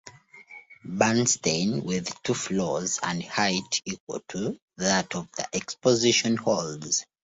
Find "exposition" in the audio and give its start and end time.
5.55-6.37